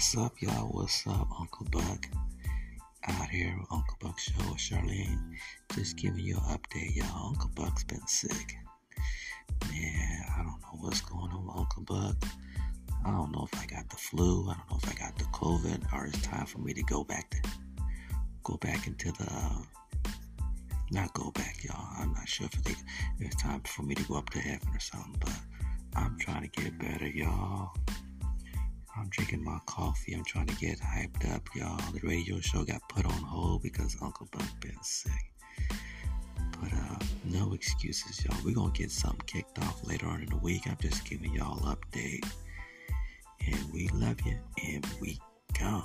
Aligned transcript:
What's 0.00 0.16
up, 0.16 0.40
y'all? 0.40 0.68
What's 0.68 1.06
up, 1.06 1.28
Uncle 1.38 1.66
Buck? 1.70 2.08
Out 3.06 3.28
here, 3.28 3.54
Uncle 3.70 3.98
Buck 4.00 4.18
Show 4.18 4.32
with 4.48 4.56
Charlene. 4.56 5.34
Just 5.74 5.98
giving 5.98 6.24
you 6.24 6.36
an 6.36 6.56
update, 6.56 6.96
y'all. 6.96 7.28
Uncle 7.28 7.50
Buck's 7.54 7.84
been 7.84 8.06
sick. 8.06 8.56
Man, 9.70 10.24
I 10.34 10.38
don't 10.38 10.58
know 10.62 10.78
what's 10.80 11.02
going 11.02 11.30
on 11.30 11.46
with 11.46 11.54
Uncle 11.54 11.82
Buck. 11.82 12.16
I 13.04 13.10
don't 13.10 13.30
know 13.30 13.46
if 13.52 13.60
I 13.60 13.66
got 13.66 13.90
the 13.90 13.96
flu. 13.96 14.48
I 14.48 14.54
don't 14.54 14.70
know 14.70 14.78
if 14.82 14.90
I 14.90 14.98
got 14.98 15.18
the 15.18 15.24
COVID, 15.24 15.92
or 15.92 16.06
it's 16.06 16.22
time 16.22 16.46
for 16.46 16.60
me 16.60 16.72
to 16.72 16.82
go 16.84 17.04
back 17.04 17.28
to 17.32 17.50
go 18.42 18.56
back 18.56 18.86
into 18.86 19.12
the. 19.12 19.28
Uh, 19.30 20.12
not 20.90 21.12
go 21.12 21.30
back, 21.32 21.62
y'all. 21.62 21.88
I'm 21.98 22.14
not 22.14 22.26
sure 22.26 22.48
if, 22.50 22.58
it, 22.60 22.70
if 23.18 23.26
it's 23.26 23.42
time 23.42 23.60
for 23.66 23.82
me 23.82 23.94
to 23.96 24.02
go 24.04 24.14
up 24.14 24.30
to 24.30 24.38
heaven 24.38 24.66
or 24.72 24.80
something, 24.80 25.16
but 25.20 25.38
I'm 25.94 26.18
trying 26.18 26.48
to 26.48 26.62
get 26.62 26.78
better, 26.78 27.06
y'all. 27.06 27.72
I'm 28.96 29.08
drinking 29.08 29.44
my 29.44 29.58
coffee. 29.66 30.14
I'm 30.14 30.24
trying 30.24 30.46
to 30.46 30.56
get 30.56 30.78
hyped 30.80 31.32
up, 31.34 31.42
y'all. 31.54 31.80
The 31.92 32.00
radio 32.06 32.40
show 32.40 32.64
got 32.64 32.86
put 32.88 33.06
on 33.06 33.12
hold 33.12 33.62
because 33.62 33.96
Uncle 34.02 34.28
Buck 34.32 34.48
been 34.60 34.76
sick. 34.82 35.12
But 36.60 36.72
uh, 36.72 36.98
no 37.24 37.54
excuses, 37.54 38.24
y'all. 38.24 38.36
We're 38.44 38.54
gonna 38.54 38.72
get 38.72 38.90
something 38.90 39.22
kicked 39.26 39.58
off 39.60 39.86
later 39.86 40.06
on 40.06 40.22
in 40.22 40.28
the 40.28 40.36
week. 40.36 40.62
I'm 40.66 40.76
just 40.80 41.08
giving 41.08 41.32
y'all 41.34 41.58
update. 41.60 42.26
And 43.46 43.72
we 43.72 43.88
love 43.88 44.20
you, 44.26 44.38
and 44.66 44.86
we 45.00 45.18
go. 45.58 45.82